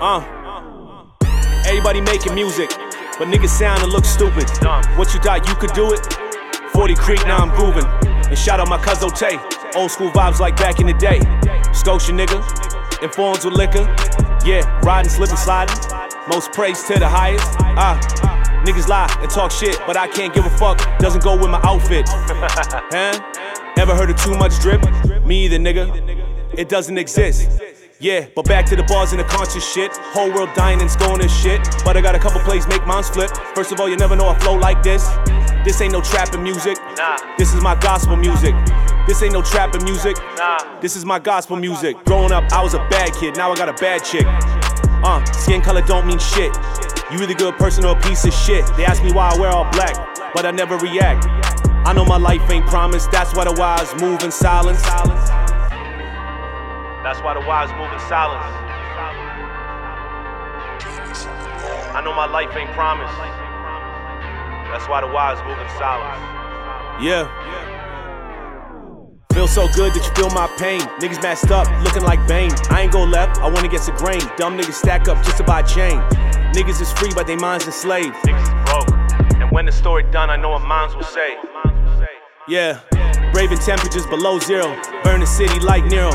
[0.00, 0.22] Uh.
[1.66, 2.70] Everybody making music,
[3.18, 4.48] but niggas sound and look stupid.
[4.96, 6.06] What you thought you could do it?
[6.72, 7.84] 40 Creek, now I'm grooving.
[8.28, 9.38] And shout out my cousin Tay.
[9.74, 11.18] Old school vibes like back in the day.
[11.72, 12.38] Scotia nigga,
[13.02, 13.92] informs with liquor.
[14.46, 15.76] Yeah, riding, slipping, sliding.
[16.28, 17.56] Most praise to the highest.
[17.60, 17.98] Ah,
[18.64, 20.78] niggas lie and talk shit, but I can't give a fuck.
[21.00, 22.06] Doesn't go with my outfit.
[22.08, 23.72] huh?
[23.76, 24.80] Ever heard of too much drip?
[25.24, 26.54] Me either, nigga.
[26.56, 27.67] It doesn't exist.
[28.00, 29.90] Yeah, but back to the bars and the conscious shit.
[30.14, 31.60] Whole world dying and stoning this shit.
[31.84, 33.28] But I got a couple plays, make mines flip.
[33.56, 35.04] First of all, you never know I flow like this.
[35.64, 36.78] This ain't no trapping music.
[36.96, 37.16] Nah.
[37.36, 38.54] This is my gospel music.
[39.08, 40.16] This ain't no trapping music.
[40.36, 40.80] Nah.
[40.80, 41.96] This is my gospel music.
[42.04, 43.36] Growing up, I was a bad kid.
[43.36, 44.26] Now I got a bad chick.
[45.02, 46.56] Uh, skin color don't mean shit.
[47.10, 48.64] You either good person or a piece of shit.
[48.76, 49.96] They ask me why I wear all black,
[50.34, 51.26] but I never react.
[51.84, 53.10] I know my life ain't promised.
[53.10, 54.82] That's why the wise move in silence.
[57.02, 58.44] That's why the wise move in silence.
[61.94, 63.14] I know my life ain't promised.
[64.70, 66.18] That's why the wise move in silence.
[67.00, 67.26] Yeah.
[69.32, 70.80] Feel so good that you feel my pain.
[70.98, 72.50] Niggas messed up, looking like Bane.
[72.70, 74.20] I ain't go left, I wanna get the grain.
[74.36, 76.00] Dumb niggas stack up just to buy chain.
[76.52, 78.16] Niggas is free, but they minds enslaved.
[78.26, 78.90] Niggas is broke.
[79.40, 81.36] And when the story done, I know what minds will say.
[82.48, 82.80] Yeah,
[83.32, 86.12] braving temperatures below zero, burn the city like Nero.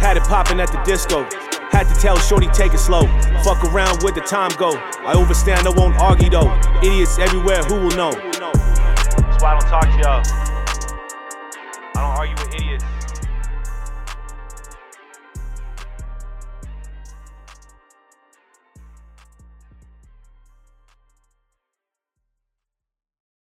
[0.00, 1.26] Had it popping at the disco.
[1.70, 3.06] Had to tell Shorty take it slow.
[3.42, 4.76] Fuck around with the time go.
[5.04, 6.52] I overstand, I won't argue though.
[6.82, 8.12] Idiots everywhere, who will know?
[8.12, 10.22] That's why I don't talk to y'all.
[11.94, 12.84] I don't argue with idiots.